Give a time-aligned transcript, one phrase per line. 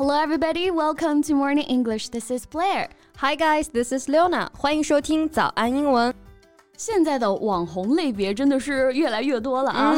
[0.00, 0.70] Hello, everybody.
[0.70, 2.08] Welcome to Morning English.
[2.08, 2.88] This is Blair.
[3.16, 3.68] Hi, guys.
[3.68, 4.48] This is Leona.
[4.54, 6.14] 欢迎收听早安英文。
[6.80, 9.96] 现在的网红类别真的是越来越多了啊！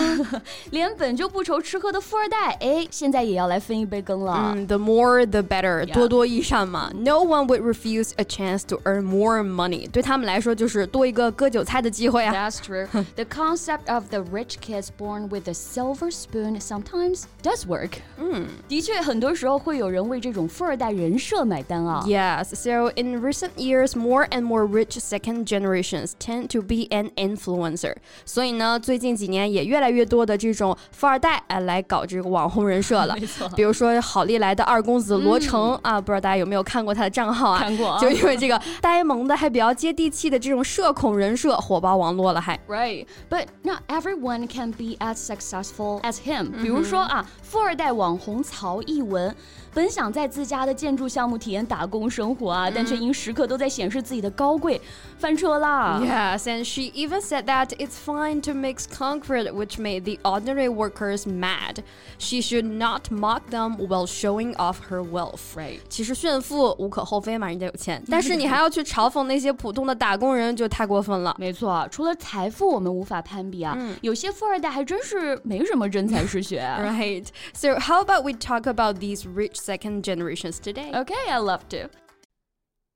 [0.70, 4.54] 连本就不愁吃喝的富二代，哎，现在也要来分一杯羹了。
[4.54, 6.88] 嗯，the more the better，多多益善嘛。
[6.94, 9.90] No one would refuse a chance to earn more money。
[9.90, 12.32] 对他们来说，就是多一个割韭菜的机会啊。
[12.32, 12.86] That's true.
[13.16, 17.94] The concept of the rich kids born with a silver spoon sometimes does work.
[18.18, 22.04] 嗯，的确，很多时候会有人为这种富二代人设买单啊。
[22.06, 22.54] Yes.
[22.54, 27.09] So in recent years, more and more rich second generations tend to be be an
[27.15, 27.93] influencer，
[28.25, 33.13] 所以呢，最近几年也越来越多的这种富二代哎来搞这个网红人设了。
[33.19, 37.59] 没错，比如说好利来的二公子罗成、嗯、啊，不知道大家有没有看过他的账号啊？
[37.59, 42.59] 看过、啊，就因为这个呆萌的还比较接地气的这种社恐人设火爆网络了，还。
[42.67, 46.63] Right, but not everyone can be as successful as him、嗯。
[46.63, 49.35] 比如说啊，富二代网红曹艺文。
[49.75, 54.79] 本想在自家的建筑项目体验打工生活啊，但却因时刻都在显示自己的高贵，
[55.17, 55.99] 翻车啦。
[55.99, 61.26] Yes, and she even said that it's fine to mix concrete, which made the ordinary workers
[61.26, 61.82] mad.
[62.18, 65.56] She should not mock them while showing off her wealth.
[65.56, 65.80] Right.
[65.88, 71.34] 其实炫富无可厚非嘛，人家有钱，但是你还要去嘲讽那些普通的打工人，就太过分了。
[71.38, 76.60] 没错，除了财富我们无法攀比啊，嗯、有些富二代还真是没什么真才实学。
[76.60, 77.26] right.
[77.52, 80.90] So how about we talk about these rich second generations today.
[80.92, 81.88] Okay, I love to.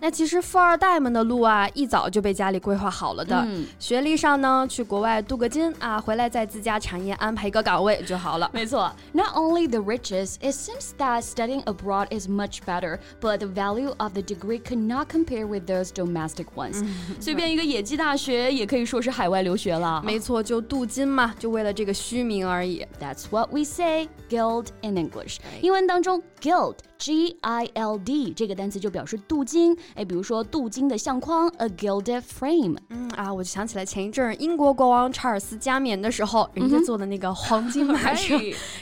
[0.00, 3.36] 那其实富二代们的路啊，一早就被家里规划好了的。
[3.46, 8.50] 嗯、学历上呢，去国外镀个金啊，回来在自家产业安排一个岗位就好了。
[8.52, 14.12] 没错，Not only the riches, it seems that studying abroad is much better, but the value of
[14.12, 16.84] the degree cannot compare with those domestic ones。
[17.20, 20.02] 随便一个野鸡大学也可以说是海外留学了。
[20.04, 22.86] 没错，就镀金嘛，就为了这个虚名而已。
[23.00, 25.38] That's what we say, gild in English。
[25.60, 26.76] 英文当中，gild。
[26.97, 32.77] G I L D 这个单词就表示镀金，哎，比如说镀金的相框，a gilded frame。
[32.89, 38.37] 嗯啊，我就想起来前一阵英国国王查尔斯加冕的时候，人家坐的那个黄金马车，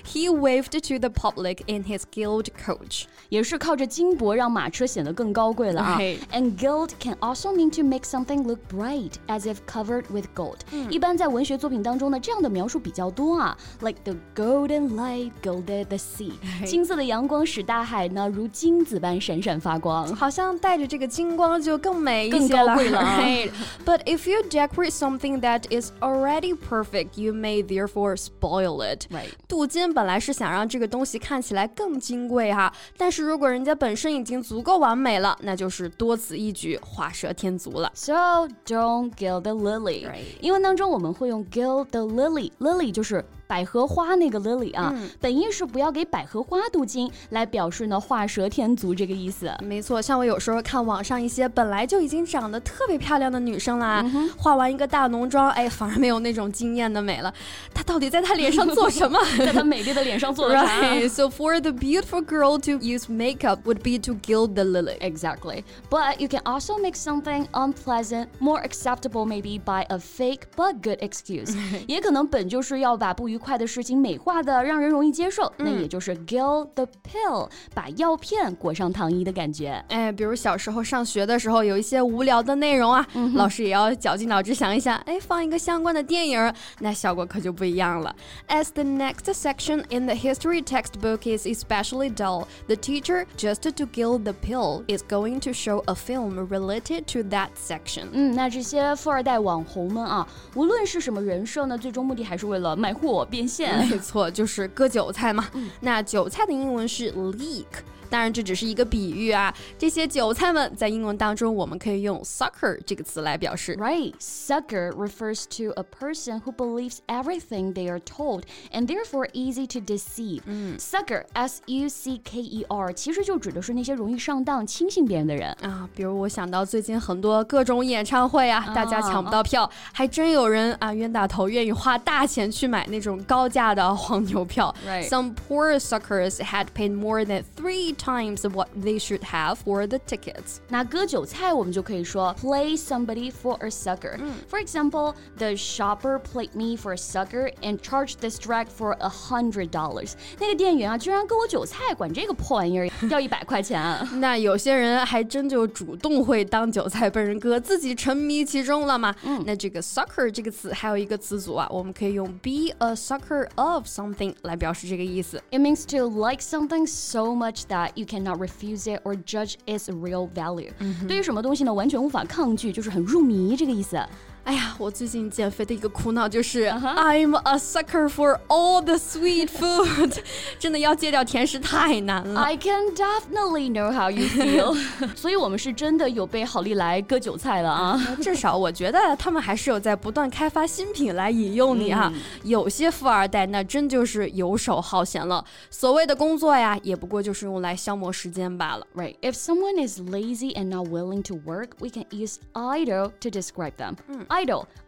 [0.06, 5.98] He waved to the public in his gilt coach，也是靠着金箔让马车显得更高贵了啊。
[6.32, 10.60] And gild can also mean to make something look bright as if covered with gold。
[10.92, 16.34] 一般在文学作品当中呢，这样的描述比较多啊，like the golden light gilded the sea，
[16.66, 18.05] 金色的阳光使大海。
[18.09, 22.75] 呢如金子般闪闪发光，好像带着这个金光就更美一些了。
[22.75, 23.51] right.
[23.85, 29.07] But if you decorate something that is already perfect, you may therefore spoil it.
[29.11, 29.31] Right.
[29.49, 37.91] 镀金本来是想让这个东西看起来更金贵哈，但是如果人家本身已经足够完美了，那就是多此一举，画蛇添足了。
[37.95, 40.07] So don't gild the lily.
[40.41, 42.53] 英文当中我们会用 gild the lily.
[42.59, 49.51] Lily 就是百合花那个 lily 啊，嗯、本意是不要给百合花镀金，来表示呢画蛇添足这个意思。
[49.63, 57.33] 没错，像我有时候看网上一些本来就已经长得特别漂亮的女生啦，嗯、化完一个大浓妆，哎，反而没有那种惊艳的美了。
[57.73, 59.19] 她到底在她脸上做什么？
[59.39, 61.09] 在她美丽的脸上做了啥？Right.
[61.09, 64.99] So for the beautiful girl to use makeup would be to gild the lily.
[64.99, 65.63] Exactly.
[65.89, 70.99] But you can also make something unpleasant more acceptable, maybe by a fake but good
[71.01, 71.57] excuse.
[71.87, 79.85] 也可能本就是要把不愉愉快的事情美化的让人容易接受，嗯、那也就是 gild the pill，把药片裹上糖衣的感觉。
[79.91, 88.17] 哎，比如小时候上学的时候，有一些无聊的内容啊，嗯、老师也要绞尽脑汁想一想，哎，放一个相关的电影，那效果可就不一样了。
[88.49, 94.25] As the next section in the history textbook is especially dull, the teacher, just to gild
[94.25, 98.07] the pill, is going to show a film related to that section.
[98.13, 103.26] 嗯，那这些富二代网红们啊，无论是什么人设呢，最终目的还是为了卖货。
[103.31, 105.49] 变现， 没错，就是割韭菜嘛。
[105.81, 107.65] 那韭菜的英文是 leek。
[108.10, 109.54] 当然，这只是一个比喻啊。
[109.80, 113.74] 这些韭菜们在英文当中，我们可以用 sucker 这个词来表示。
[113.78, 118.44] Right, sucker refers to a person who believes everything they are told
[118.74, 120.42] and therefore easy to deceive.
[120.46, 125.88] 嗯，sucker, s u c k e r，其实就指的是那些容易上当、轻信别人的人啊。
[125.96, 134.76] 比如我想到最近很多各种演唱会啊，大家抢不到票，还真有人啊冤大头愿意花大钱去买那种高价的黄牛票。
[134.86, 139.98] Right, some poor suckers had paid more than three times what they should have for the
[140.00, 140.60] tickets.
[140.68, 144.20] 那割韭菜我们就可以说 play somebody for a sucker.
[144.50, 149.10] For example, the shopper played me for a sucker and charged this drag for a
[149.10, 150.14] hundred dollars.
[150.40, 153.82] 那个店员啊，居然割我韭菜，管这个破玩意儿要一百块钱。
[154.20, 159.16] 那有些人还真就主动会当韭菜被人割，自己沉迷其中了嘛。
[159.46, 165.42] 那这个 sucker 这个词还有一个词组啊，我们可以用 be a sucker of something 来表示这个意思。
[165.52, 169.90] It means to like something so much that you cannot refuse it or judge its
[169.90, 170.72] real value.
[171.08, 173.98] 对于什么东西呢，完全无法抗拒，就是很入迷这个意思。
[174.46, 176.96] 哎呀，我最近减肥的一个苦恼就是、uh huh.
[176.96, 180.18] I'm a sucker for all the sweet food，
[180.58, 182.42] 真的要戒掉甜食太难了。
[182.42, 184.76] I can definitely know how you feel
[185.16, 188.18] 。所以我们是真的有被好利来割韭菜了啊！
[188.20, 192.12] 至少我觉得他们还是有在不断开发新品来引诱你啊。
[192.42, 198.88] 有些富二代那真就是游手好闲了，所谓的工作呀，也不过就是用来消磨时间罢了。
[198.96, 199.18] Right.
[199.22, 203.74] If someone is lazy and not willing to work, we can use idle to describe
[203.78, 203.98] them.
[204.32, 204.35] idle,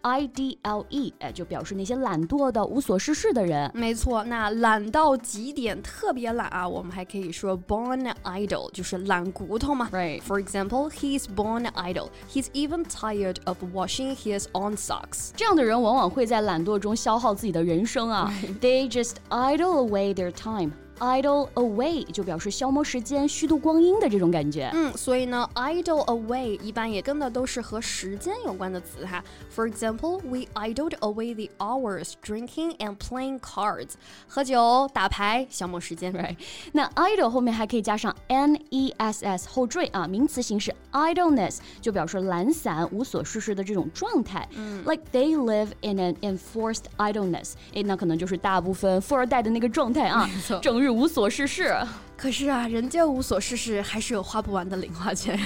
[0.02, 3.72] I D L E，哎，就表示那些懒惰的、无所事事的人。
[3.74, 9.90] 没错，那懒到极点，特别懒啊，我们还可以说 born idle，就是懒骨头嘛。
[9.92, 10.22] Right.
[10.22, 12.10] For example, he's born idle.
[12.30, 15.32] He's even tired of washing his own socks.
[15.36, 18.34] 这样的人往往会在懒惰中消耗自己的人生啊。
[18.60, 20.72] They just idle away their time.
[21.00, 24.70] idle away 就表示消磨时间、虚度光阴的这种感觉。
[24.74, 29.22] 嗯，所以呢，idle away 一般也跟的都是和时间有关的词哈。
[29.54, 33.90] For example, we idled away the hours drinking and playing cards，
[34.28, 36.14] 喝酒、打牌，消磨时间。
[36.14, 36.38] Right，
[36.72, 44.48] 那 idle 后面还可以加上 n e s s 后缀啊，名词形式 idleness 就表示懒散、无所事事的这种状态。
[44.56, 50.30] 嗯，like they live in an enforced idleness，哎，那可能就是大部分富二代的那个状态啊，
[50.62, 51.77] 整日 无所事事。
[52.18, 55.38] 可是啊，人家无所事事，还是有花不完的零花钱。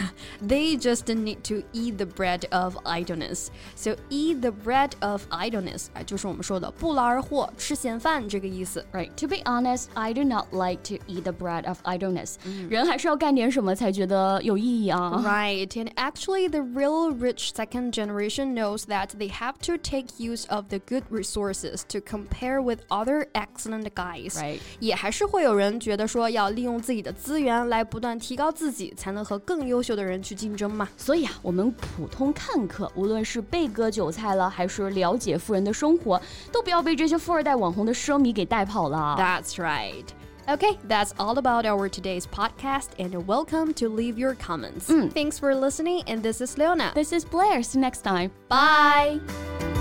[0.48, 3.48] They just need to eat the bread of idleness.
[3.76, 8.86] So eat the bread of idleness，哎，就是我们说的不劳而获，吃闲饭这个意思。
[8.92, 9.10] Right.
[9.16, 12.36] To be honest, I do not like to eat the bread of idleness.
[12.70, 15.20] 人还是要干点什么才觉得有意义啊。
[15.26, 20.46] Right, and actually, the real rich second generation knows that they have to take use
[20.50, 24.34] of the good resources to compare with other excellent guys.
[24.36, 24.60] Right.
[24.80, 30.88] 也还是会有人觉得说要利 用自己的资源来不断提高自己，才能和更优秀的人去竞争嘛。
[30.98, 36.22] 所以啊，我们普通看客，无论是被割韭菜了，还是了解富人的生活，
[36.52, 39.16] 都不要被这些富二代网红的奢靡给带跑了。
[39.18, 40.06] That's right.
[40.48, 44.86] Okay, that's all about our today's podcast, and welcome to leave your comments.
[45.14, 46.94] Thanks for listening, and this is Leona.
[46.94, 47.62] This is Blair.
[47.62, 48.32] See you next time.
[48.48, 49.81] Bye.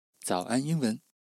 [0.23, 1.01] 早安英文。